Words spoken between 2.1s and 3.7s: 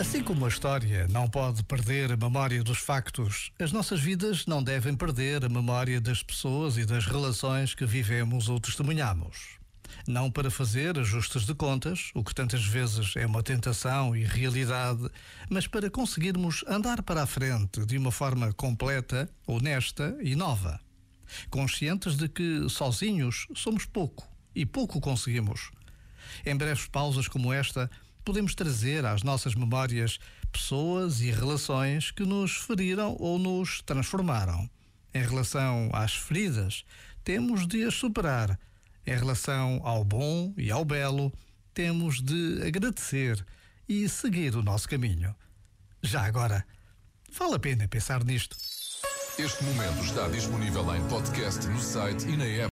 a memória dos factos, as